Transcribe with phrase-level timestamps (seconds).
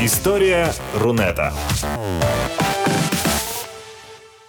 [0.00, 1.52] История Рунета.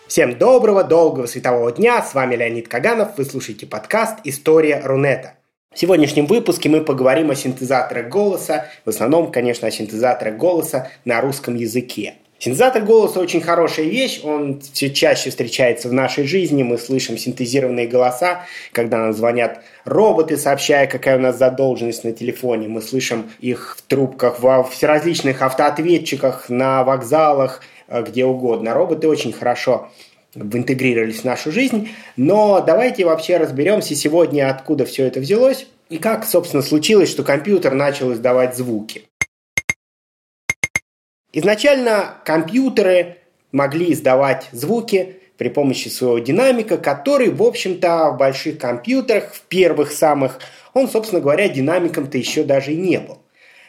[0.07, 2.01] Всем доброго, долгого светового дня.
[2.01, 3.17] С вами Леонид Каганов.
[3.17, 5.33] Вы слушаете подкаст «История Рунета».
[5.73, 11.19] В сегодняшнем выпуске мы поговорим о синтезаторах голоса, в основном, конечно, о синтезаторах голоса на
[11.19, 12.15] русском языке.
[12.37, 17.87] Синтезатор голоса очень хорошая вещь, он все чаще встречается в нашей жизни, мы слышим синтезированные
[17.87, 23.77] голоса, когда нам звонят роботы, сообщая, какая у нас задолженность на телефоне, мы слышим их
[23.77, 28.73] в трубках, во всеразличных автоответчиках, на вокзалах, э, где угодно.
[28.73, 29.89] Роботы очень хорошо
[30.35, 36.25] интегрировались в нашу жизнь, но давайте вообще разберемся сегодня, откуда все это взялось и как,
[36.25, 39.03] собственно, случилось, что компьютер начал издавать звуки.
[41.37, 43.17] Изначально компьютеры
[43.51, 49.91] могли издавать звуки при помощи своего динамика, который, в общем-то, в больших компьютерах, в первых
[49.91, 50.39] самых,
[50.73, 53.17] он, собственно говоря, динамиком-то еще даже и не был.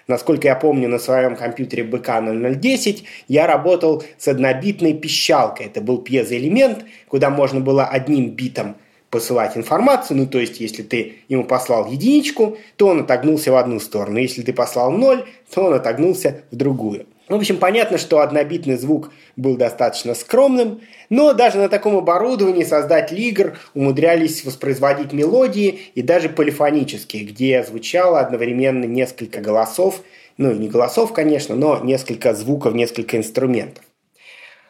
[0.06, 5.66] Насколько я помню, на своем компьютере BK0010 я работал с однобитной пищалкой.
[5.66, 8.76] Это был пьезоэлемент, куда можно было одним битом
[9.10, 13.80] посылать информацию, ну то есть если ты ему послал единичку, то он отогнулся в одну
[13.80, 17.06] сторону, если ты послал ноль, то он отогнулся в другую.
[17.28, 23.20] В общем, понятно, что однобитный звук был достаточно скромным, но даже на таком оборудовании создатели
[23.22, 30.02] игр умудрялись воспроизводить мелодии и даже полифонические, где звучало одновременно несколько голосов,
[30.36, 33.84] ну не голосов, конечно, но несколько звуков, несколько инструментов.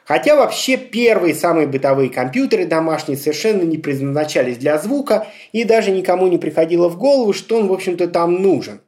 [0.06, 6.28] Хотя вообще первые самые бытовые компьютеры домашние совершенно не предназначались для звука, и даже никому
[6.28, 8.80] не приходило в голову, что он, в общем-то, там нужен.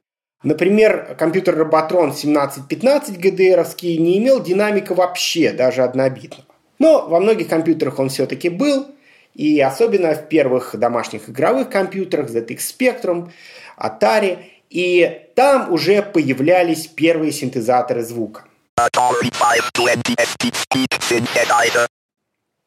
[0.45, 6.45] Например, компьютер Роботрон 1715 ГДРовский не имел динамика вообще, даже однобитного.
[6.79, 8.87] Но во многих компьютерах он все-таки был,
[9.35, 13.31] и особенно в первых домашних игровых компьютерах ZX Spectrum,
[13.77, 14.39] Atari,
[14.71, 18.45] и там уже появлялись первые синтезаторы звука.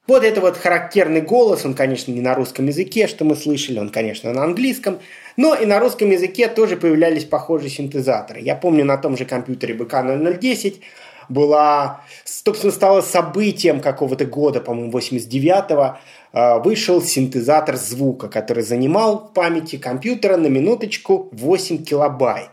[0.08, 3.90] Вот это вот характерный голос, он, конечно, не на русском языке, что мы слышали, он,
[3.90, 5.00] конечно, на английском,
[5.38, 8.42] но и на русском языке тоже появлялись похожие синтезаторы.
[8.42, 10.82] Я помню, на том же компьютере BK0010
[11.30, 15.98] была, собственно, стало событием какого-то года, по-моему, 89-го,
[16.34, 22.50] а, вышел синтезатор звука, который занимал в памяти компьютера на минуточку 8 килобайт.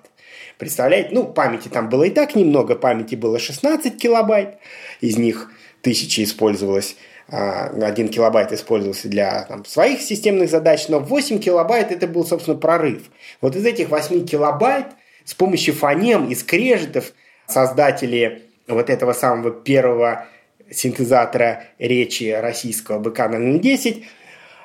[0.58, 4.58] Представляете, ну, памяти там было и так немного, памяти было 16 килобайт,
[5.00, 5.50] из них
[5.82, 6.96] тысячи использовалось
[7.28, 12.56] 1 а, килобайт использовался для там, своих системных задач, но 8 килобайт это был, собственно,
[12.56, 13.10] прорыв.
[13.42, 14.86] Вот из этих 8 килобайт
[15.24, 17.12] с помощью фонем и скрежетов
[17.46, 20.26] создатели вот этого самого первого
[20.70, 24.04] синтезатора речи российского БК-010,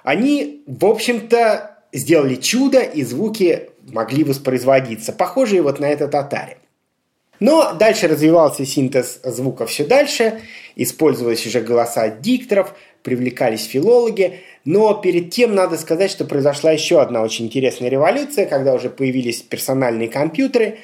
[0.03, 6.57] они, в общем-то, сделали чудо, и звуки могли воспроизводиться, похожие вот на этот Atari.
[7.43, 10.39] Но дальше развивался синтез звука все дальше,
[10.77, 17.21] использовались уже голоса дикторов, привлекались филологи, но перед тем надо сказать, что произошла еще одна
[17.21, 20.77] очень интересная революция, когда уже появились персональные компьютеры,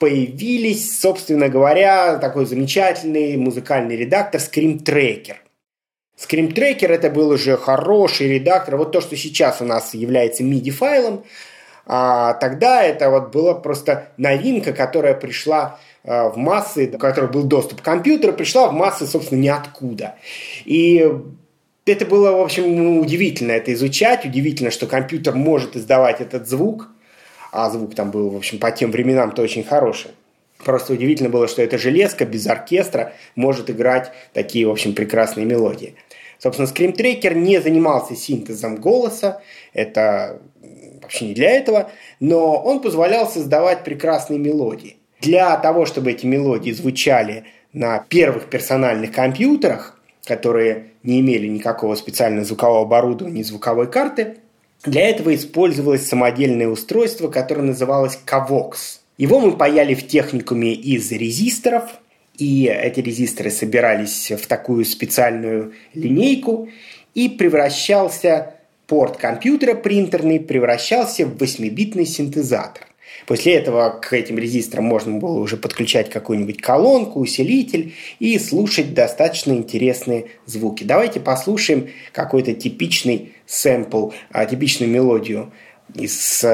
[0.00, 5.36] появились, собственно говоря, такой замечательный музыкальный редактор Scream Tracker.
[6.18, 11.22] Scream Tracker это был уже хороший редактор, вот то, что сейчас у нас является MIDI-файлом,
[11.86, 17.80] а тогда это вот была просто новинка, которая пришла в массы, у которых был доступ
[17.80, 20.14] к компьютеру, пришла в массы, собственно, ниоткуда.
[20.64, 21.06] И
[21.86, 26.88] это было, в общем, удивительно это изучать, удивительно, что компьютер может издавать этот звук,
[27.52, 30.12] а звук там был, в общем, по тем временам-то очень хороший.
[30.64, 35.96] Просто удивительно было, что эта железка без оркестра может играть такие, в общем, прекрасные мелодии.
[36.38, 40.40] Собственно, Tracker не занимался синтезом голоса, это
[41.02, 44.96] вообще не для этого, но он позволял создавать прекрасные мелодии.
[45.20, 52.44] Для того, чтобы эти мелодии звучали на первых персональных компьютерах, которые не имели никакого специального
[52.44, 54.36] звукового оборудования, звуковой карты,
[54.84, 59.00] для этого использовалось самодельное устройство, которое называлось Kavox.
[59.18, 62.00] Его мы паяли в техникуме из резисторов,
[62.38, 66.70] и эти резисторы собирались в такую специальную линейку,
[67.14, 68.54] и превращался
[68.86, 72.86] порт компьютера принтерный превращался в 8-битный синтезатор.
[73.26, 79.52] После этого к этим резисторам можно было уже подключать какую-нибудь колонку, усилитель и слушать достаточно
[79.52, 80.84] интересные звуки.
[80.84, 85.52] Давайте послушаем какой-то типичный сэмпл, а, типичную мелодию
[85.94, 86.44] из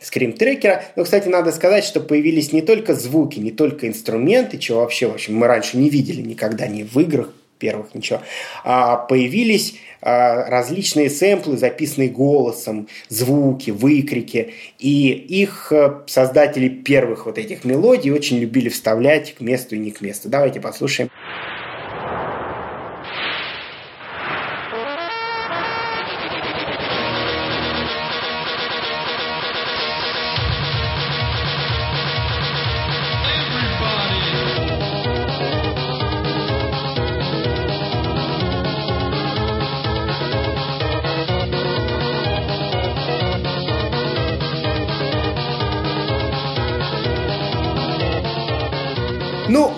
[0.00, 0.84] скрим-трекера.
[0.96, 5.14] Но, кстати, надо сказать, что появились не только звуки, не только инструменты, чего вообще, в
[5.14, 8.20] общем, мы раньше не видели никогда ни в играх, первых ничего,
[8.64, 14.54] а, появились а, различные сэмплы, записанные голосом, звуки, выкрики.
[14.78, 19.90] И их э, создатели первых вот этих мелодий очень любили вставлять к месту и не
[19.90, 20.28] к месту.
[20.28, 21.10] Давайте послушаем.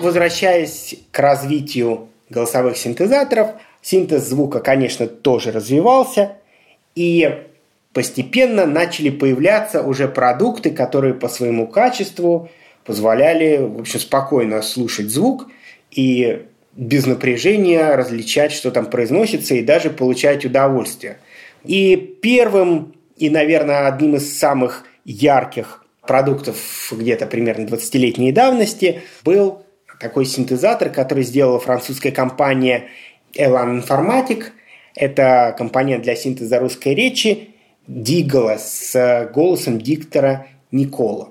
[0.01, 3.51] Возвращаясь к развитию голосовых синтезаторов,
[3.81, 6.33] синтез звука, конечно, тоже развивался,
[6.95, 7.43] и
[7.93, 12.49] постепенно начали появляться уже продукты, которые по своему качеству
[12.85, 15.47] позволяли, в общем, спокойно слушать звук
[15.91, 21.17] и без напряжения различать, что там произносится, и даже получать удовольствие.
[21.63, 26.57] И первым и, наверное, одним из самых ярких продуктов
[26.91, 29.63] где-то примерно 20-летней давности был
[29.99, 32.89] такой синтезатор, который сделала французская компания
[33.33, 34.51] Elan Informatic.
[34.95, 37.53] Это компания для синтеза русской речи
[37.87, 41.29] Дигала с голосом диктора Никола.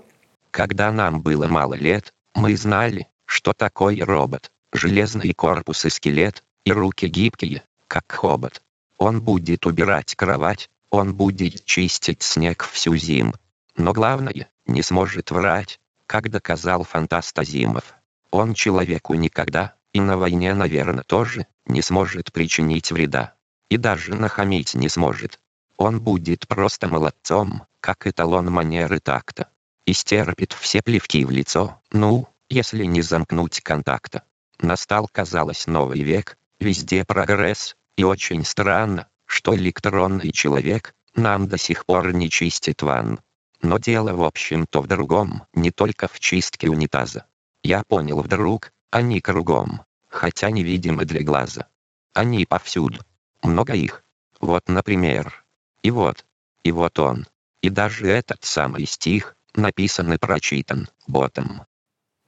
[0.51, 4.51] Когда нам было мало лет, мы знали, что такое робот.
[4.73, 8.63] Железный корпус и скелет, и руки гибкие, как хобот.
[8.97, 13.35] Он будет убирать кровать, он будет чистить снег всю зиму.
[13.77, 17.96] Но главное, не сможет врать, как доказал фантаст Азимов.
[18.37, 23.33] Он человеку никогда, и на войне, наверное, тоже, не сможет причинить вреда.
[23.71, 25.41] И даже нахамить не сможет.
[25.79, 29.49] Он будет просто молодцом, как эталон манеры такта.
[29.87, 34.23] И стерпит все плевки в лицо, ну, если не замкнуть контакта.
[34.61, 41.87] Настал, казалось, новый век, везде прогресс, и очень странно, что электронный человек нам до сих
[41.87, 43.19] пор не чистит ванн.
[43.63, 47.25] Но дело в общем-то в другом, не только в чистке унитаза.
[47.67, 51.67] Я понял вдруг, они кругом, хотя невидимы для глаза.
[52.15, 53.01] Они повсюду.
[53.43, 54.05] Много их.
[54.39, 55.45] Вот, например.
[55.83, 56.25] И вот.
[56.63, 57.27] И вот он.
[57.63, 61.63] И даже этот самый стих, написан и прочитан ботом.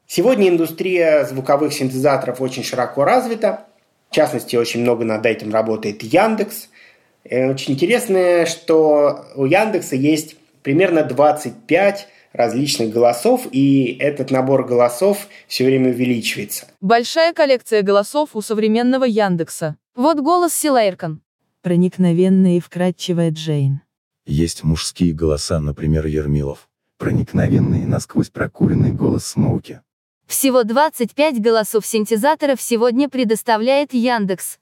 [0.08, 3.64] Сегодня индустрия звуковых синтезаторов очень широко развита.
[4.10, 6.68] В частности, очень много над этим работает Яндекс.
[7.22, 15.28] И очень интересно, что у Яндекса есть примерно 25 различных голосов, и этот набор голосов
[15.46, 16.68] все время увеличивается.
[16.80, 19.76] Большая коллекция голосов у современного Яндекса.
[19.94, 21.20] Вот голос Силайркан.
[21.62, 23.80] Проникновенная и вкрадчивая Джейн.
[24.26, 26.68] Есть мужские голоса, например, Ермилов.
[26.98, 29.80] Проникновенный и насквозь прокуренный голос Смоуки.
[30.26, 34.58] Всего 25 голосов синтезаторов сегодня предоставляет Яндекс.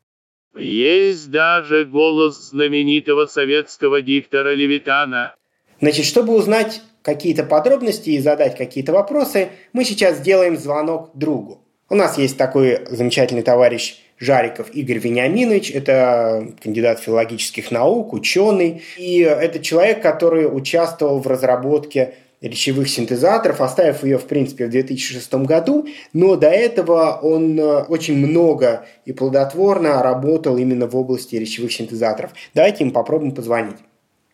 [0.56, 5.34] Есть даже голос знаменитого советского диктора Левитана.
[5.80, 11.61] Значит, чтобы узнать какие-то подробности и задать какие-то вопросы, мы сейчас сделаем звонок другу.
[11.88, 15.70] У нас есть такой замечательный товарищ Жариков Игорь Вениаминович.
[15.70, 18.82] Это кандидат филологических наук, ученый.
[18.97, 25.32] И это человек, который участвовал в разработке речевых синтезаторов, оставив ее, в принципе, в 2006
[25.47, 31.73] году, но до этого он э, очень много и плодотворно работал именно в области речевых
[31.73, 32.32] синтезаторов.
[32.52, 33.79] Давайте им попробуем позвонить.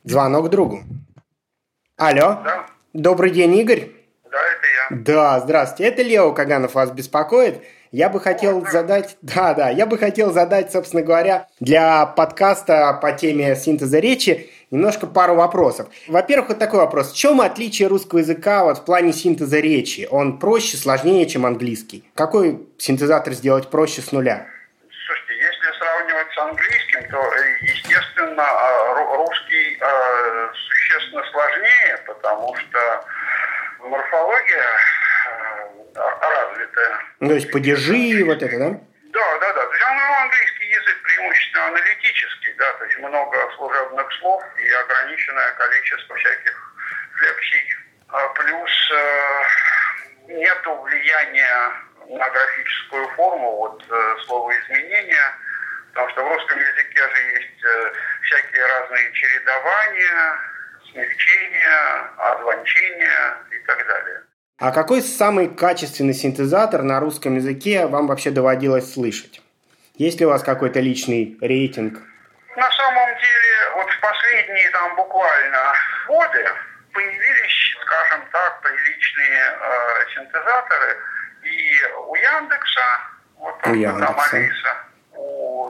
[0.05, 0.81] Звонок другу.
[1.97, 2.41] Алло.
[2.44, 2.67] Да.
[2.93, 3.89] Добрый день, Игорь.
[4.31, 4.97] Да, это я.
[5.03, 5.91] Да, здравствуйте.
[5.93, 7.63] Это Лео Каганов вас беспокоит.
[7.91, 13.13] Я бы хотел задать, да, да, я бы хотел задать, собственно говоря, для подкаста по
[13.13, 15.89] теме синтеза речи немножко пару вопросов.
[16.08, 17.13] Во-первых, вот такой вопрос.
[17.13, 20.08] В чем отличие русского языка вот в плане синтеза речи?
[20.11, 22.03] Он проще, сложнее, чем английский?
[22.15, 24.46] Какой синтезатор сделать проще с нуля?
[25.06, 30.49] Слушайте, если сравнивать с английским, то, э, естественно, а, ру- русский э,
[30.93, 33.05] существенно сложнее, потому что
[33.79, 34.67] морфология
[35.27, 36.99] э, развитая.
[37.20, 38.81] Ну, то есть падежи, вот это, да?
[39.13, 39.67] Да, да, да.
[39.67, 45.53] То есть ну, английский язык преимущественно аналитический, да, то есть много служебных слов и ограниченное
[45.53, 46.75] количество всяких
[47.20, 47.77] лексий.
[48.08, 49.43] А Плюс э,
[50.29, 51.72] нету влияния
[52.08, 55.39] на графическую форму вот э, словоизменения,
[55.89, 57.65] потому что в русском языке же есть
[58.22, 60.52] всякие разные чередования,
[60.91, 64.22] смягчения, озвончения и так далее.
[64.58, 69.43] А какой самый качественный синтезатор на русском языке вам вообще доводилось слышать?
[69.96, 71.98] Есть ли у вас какой-то личный рейтинг?
[72.56, 75.72] На самом деле, вот в последние там буквально
[76.06, 76.46] годы
[76.93, 80.96] появились, скажем так, приличные э, синтезаторы
[81.43, 81.72] и
[82.08, 82.81] у Яндекса,
[83.36, 84.36] вот У там Яндекса.
[84.36, 84.77] Алиса,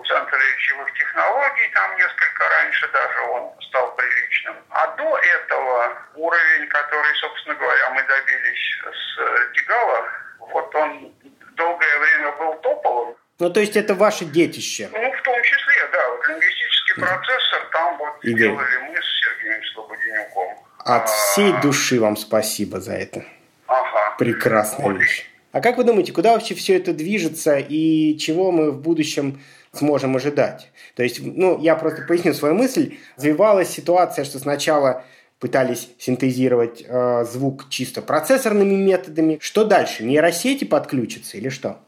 [0.05, 4.57] Центра речевых технологий, там несколько раньше даже он стал приличным.
[4.71, 10.05] А до этого уровень, который, собственно говоря, мы добились с э, Дигала,
[10.41, 11.13] вот он
[11.57, 13.15] долгое время был топовым.
[13.39, 14.89] Ну, то есть это ваше детище.
[14.93, 18.39] Ну, в том числе, да, вот лингвистический процессор там вот Игорь.
[18.51, 20.49] сделали мы с Сергеем Слободенюком.
[20.85, 23.25] От А, всей души вам спасибо за это.
[23.67, 24.17] Ага.
[24.19, 25.27] Прекрасная вещь.
[25.53, 29.43] А как вы думаете, куда вообще все это движется и чего мы в будущем
[29.73, 30.71] сможем ожидать?
[30.95, 32.99] То есть, ну, я просто поясню свою мысль.
[33.17, 35.05] Развивалась ситуация, что сначала
[35.41, 39.39] пытались синтезировать э, звук чисто процессорными методами.
[39.41, 40.05] Что дальше?
[40.05, 41.81] Нейросети подключатся или что?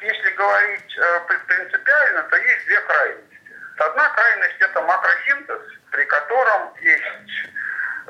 [0.00, 3.38] Если говорить э, при- принципиально, то есть две крайности.
[3.78, 5.60] Одна крайность– это макросинтез,
[5.92, 7.52] при котором есть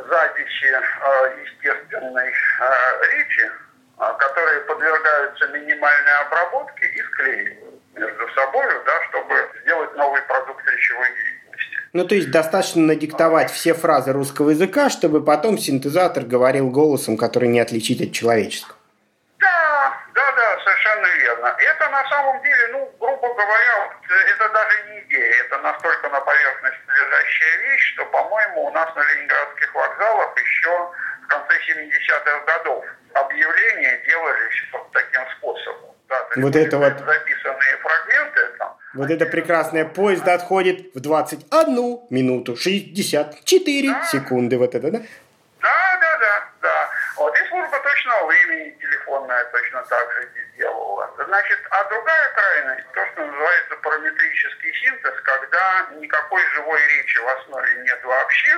[0.08, 3.50] записи э, естественной э, речи,
[3.98, 11.08] э, которые подвергаются минимальной обработке и склеивают между собой, да, чтобы сделать новый продукт речевой
[11.08, 11.78] деятельности.
[11.92, 17.48] Ну, то есть достаточно надиктовать все фразы русского языка, чтобы потом синтезатор говорил голосом, который
[17.48, 18.76] не отличить от человеческого.
[19.38, 21.56] Да, да, да, совершенно верно.
[21.58, 26.20] Это на самом деле, ну, грубо говоря, э, это даже не идея, это настолько на
[26.20, 30.92] поверхности лежащая вещь, что, по-моему, у нас на ленинградских вокзалах еще
[31.22, 35.87] в конце 70-х годов объявления делались вот таким способом.
[36.08, 38.76] Да, то Вот это вот- записанные фрагменты там.
[38.94, 44.56] Вот это прекрасное поезд отходит в 21 минуту 64 секунды.
[44.58, 44.98] Вот это, да?
[45.60, 46.88] Да, да, да, да.
[47.16, 51.10] Вот и служба точного времени телефонная точно так же делала.
[51.26, 57.82] Значит, а другая крайность, то, что называется параметрический синтез, когда никакой живой речи в основе
[57.82, 58.56] нет вообще,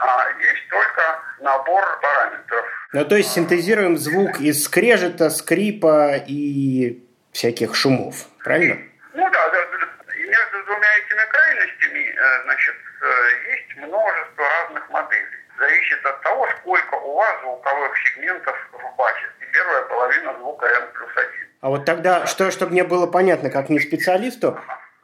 [0.00, 2.66] а есть только набор параметров.
[2.92, 8.26] Ну, то есть синтезируем звук из скрежета, скрипа и всяких шумов.
[8.42, 8.78] Правильно?
[9.12, 10.14] Ну да, да, да.
[10.14, 15.26] И между двумя этими крайностями, э, значит, э, есть множество разных моделей.
[15.58, 19.26] Зависит от того, сколько у вас звуковых сегментов в базе.
[19.40, 21.30] И первая половина звука n плюс 1.
[21.60, 24.58] А вот тогда, что, чтобы мне было понятно, как не специалисту,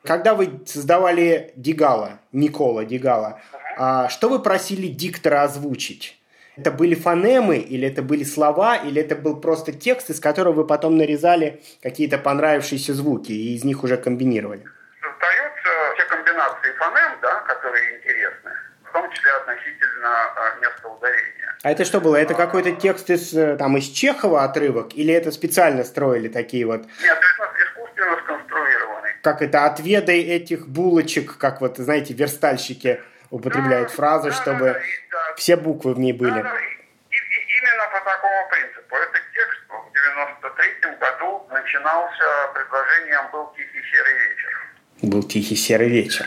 [0.04, 3.42] когда вы создавали Дигала, Никола Дигала,
[3.76, 6.18] что вы просили диктора озвучить?
[6.56, 10.66] Это были фонемы, или это были слова, или это был просто текст, из которого вы
[10.66, 14.64] потом нарезали какие-то понравившиеся звуки и из них уже комбинировали?
[15.02, 18.50] Создаются все комбинации фонем, да, которые интересны,
[18.88, 21.56] в том числе относительно э, места ударения.
[21.62, 22.16] А это что было?
[22.16, 24.94] Это какой-то текст из, э, там, из Чехова отрывок?
[24.94, 29.10] Или это специально строили такие вот, Нет, это искусственно сконструированный.
[29.20, 34.80] как это, отведай этих булочек, как вот, знаете, верстальщики употребляют фразы, Да, да, чтобы да,
[35.12, 36.40] да, все буквы в ней были.
[36.40, 38.96] Да, да, и- и- именно по такому принципу.
[38.96, 44.66] Этот текст в 93 году начинался предложением «Был тихий серый вечер».
[45.02, 46.26] Был тихий серый вечер.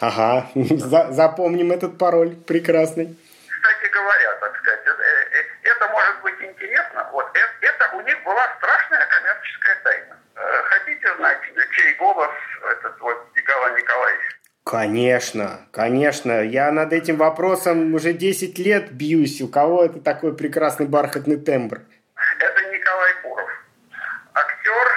[0.00, 3.16] Ага, за- запомним этот пароль прекрасный.
[3.48, 7.08] Кстати говоря, так сказать, э, э, это может быть интересно.
[7.12, 10.16] Вот э- это у них была страшная коммерческая тайна.
[10.64, 11.38] Хотите знать,
[11.72, 12.30] чей голос
[12.70, 14.22] этот вот Дигала Николаевич?
[14.66, 16.42] Конечно, конечно.
[16.42, 19.40] Я над этим вопросом уже 10 лет бьюсь.
[19.40, 21.82] У кого это такой прекрасный бархатный тембр?
[22.40, 23.48] Это Николай Буров.
[24.34, 24.88] Актер,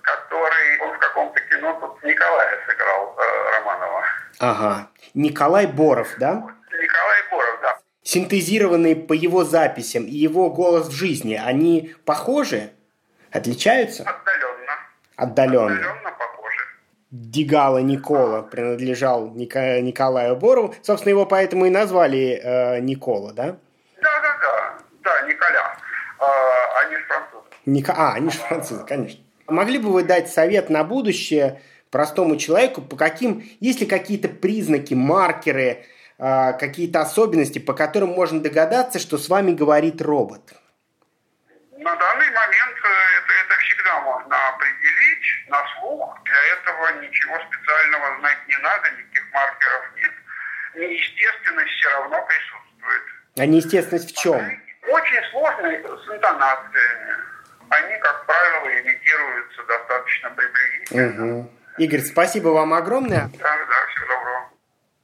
[0.00, 4.04] который он в каком-то кино тут Николая сыграл э, Романова.
[4.38, 4.88] Ага.
[5.12, 6.36] Николай Боров, да?
[6.72, 7.78] Николай Буров, да.
[8.02, 12.72] Синтезированные по его записям и его голос в жизни, они похожи?
[13.30, 14.02] Отличаются?
[14.04, 14.72] Отдаленно.
[15.16, 15.74] Отдаленно.
[15.74, 16.19] Отдаленно.
[17.10, 20.74] Дигала Никола принадлежал Ника- Николаю Борову.
[20.82, 23.56] Собственно, его поэтому и назвали э, Никола, да?
[24.00, 24.78] Да, да, да.
[25.02, 25.76] Да, Николя.
[26.18, 27.44] А, они же французы.
[27.66, 27.94] Ника...
[27.96, 29.20] А, они же французы, конечно.
[29.48, 34.94] Могли бы вы дать совет на будущее простому человеку, по каким, есть ли какие-то признаки,
[34.94, 35.84] маркеры,
[36.18, 40.42] э, какие-то особенности, по которым можно догадаться, что с вами говорит робот?
[41.76, 46.18] На данный момент э, это, это всегда можно определить на слух.
[46.24, 50.12] Для этого ничего специального знать не надо, никаких маркеров нет.
[50.76, 53.02] Неестественность все равно присутствует.
[53.38, 54.62] А неестественность в чем?
[54.88, 57.14] Очень сложно с интонациями.
[57.70, 61.06] Они, как правило, имитируются достаточно приблизительно.
[61.06, 61.50] Мгм.
[61.78, 63.30] Игорь, спасибо вам огромное.
[63.38, 64.50] Да, да, всего доброго.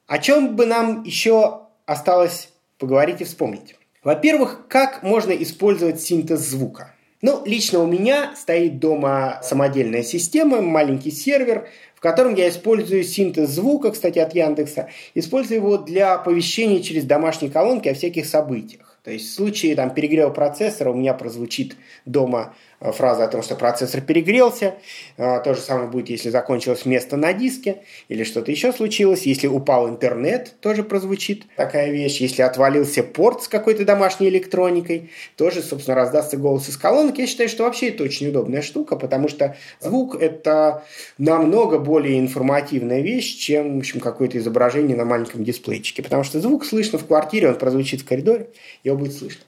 [0.09, 3.77] О чем бы нам еще осталось поговорить и вспомнить?
[4.03, 6.96] Во-первых, как можно использовать синтез звука?
[7.23, 13.49] Ну, лично у меня стоит дома самодельная система, маленький сервер, в котором я использую синтез
[13.49, 18.99] звука, кстати, от Яндекса, использую его для оповещения через домашние колонки о всяких событиях.
[19.03, 23.55] То есть в случае там, перегрева процессора у меня прозвучит дома фраза о том, что
[23.57, 24.75] процессор перегрелся.
[25.17, 29.23] А, то же самое будет, если закончилось место на диске или что-то еще случилось.
[29.23, 32.21] Если упал интернет, тоже прозвучит такая вещь.
[32.21, 37.19] Если отвалился порт с какой-то домашней электроникой, тоже, собственно, раздастся голос из колонок.
[37.19, 40.85] Я считаю, что вообще это очень удобная штука, потому что звук– это
[41.19, 46.03] намного более информативная вещь, чем в общем, какое-то изображение на маленьком дисплейчике.
[46.03, 48.49] Потому что звук слышно в квартире, он прозвучит в коридоре,
[48.85, 49.43] его будет слышно.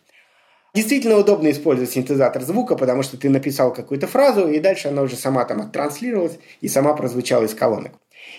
[0.75, 5.17] Действительно удобно использовать синтезатор звука, потому что ты написал какую-то фразу, и дальше она уже
[5.17, 7.93] сама там оттранслировалась и сама прозвучала из колонок.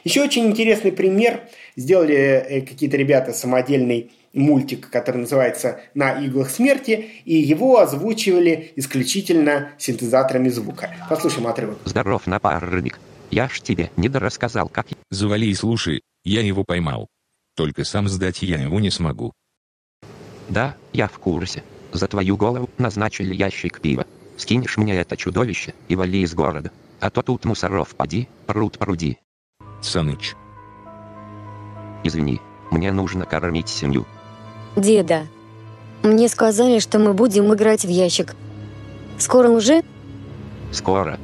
[0.03, 1.49] Еще очень интересный пример.
[1.75, 9.71] Сделали э, какие-то ребята самодельный мультик, который называется «На иглах смерти», и его озвучивали исключительно
[9.77, 10.91] синтезаторами звука.
[11.09, 11.79] Послушаем отрывок.
[11.85, 12.99] Здоров, напарник.
[13.31, 14.87] Я ж тебе недорассказал, как...
[15.09, 17.07] Завали и слушай, я его поймал.
[17.55, 19.33] Только сам сдать я его не смогу.
[20.47, 21.63] Да, я в курсе.
[21.91, 24.05] За твою голову назначили ящик пива.
[24.37, 26.71] Скинешь мне это чудовище и вали из города.
[26.99, 29.17] А то тут мусоров поди, пруд пруди.
[29.81, 30.35] Саныч.
[32.03, 32.39] Извини,
[32.71, 34.05] мне нужно кормить семью.
[34.75, 35.27] Деда.
[36.03, 38.35] Мне сказали, что мы будем играть в ящик.
[39.17, 39.83] Скоро уже?
[40.71, 41.19] Скоро.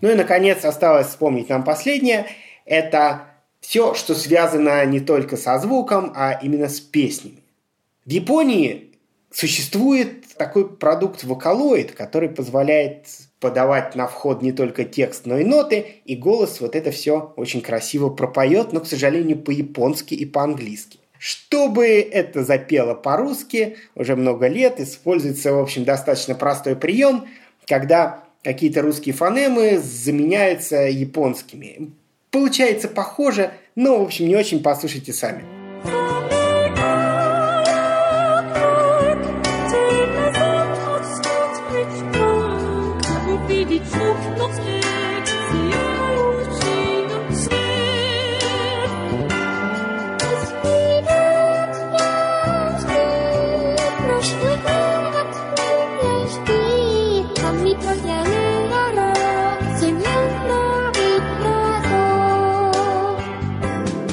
[0.00, 2.26] Ну и, наконец, осталось вспомнить нам последнее.
[2.64, 3.22] Это
[3.68, 7.42] все, что связано не только со звуком, а именно с песнями.
[8.06, 8.94] В Японии
[9.30, 13.04] существует такой продукт вокалоид, который позволяет
[13.40, 17.60] подавать на вход не только текст, но и ноты, и голос вот это все очень
[17.60, 20.98] красиво пропоет, но, к сожалению, по-японски и по-английски.
[21.18, 27.28] Чтобы это запело по-русски, уже много лет используется, в общем, достаточно простой прием,
[27.66, 31.92] когда какие-то русские фонемы заменяются японскими.
[32.30, 35.44] Получается похоже, но, в общем, не очень послушайте сами.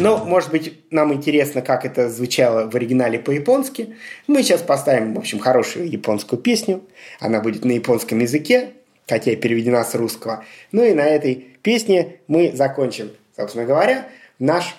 [0.05, 3.95] Но, может быть, нам интересно, как это звучало в оригинале по-японски.
[4.27, 6.83] Мы сейчас поставим, в общем, хорошую японскую песню.
[7.19, 8.71] Она будет на японском языке,
[9.07, 10.45] хотя и переведена с русского.
[10.73, 14.75] Ну и на этой песне мы закончим, собственно говоря, наш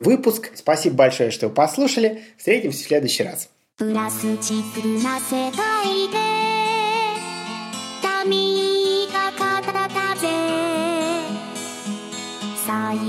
[0.00, 0.50] выпуск.
[0.54, 2.22] Спасибо большое, что вы послушали.
[2.36, 3.48] Встретимся в следующий раз.
[3.76, 6.17] プラスチックな世界で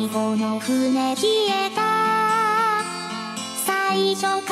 [0.01, 1.29] 最後の船消
[1.67, 2.83] えた
[3.67, 4.50] 最初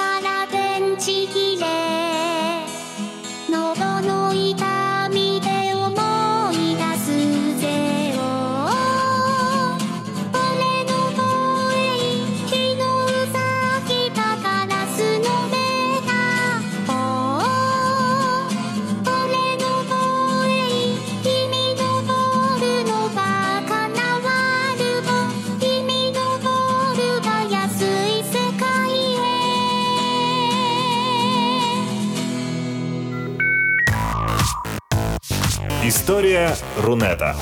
[36.18, 37.37] История Рунета.